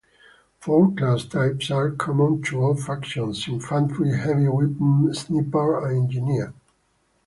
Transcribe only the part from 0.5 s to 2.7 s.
Four class types are common to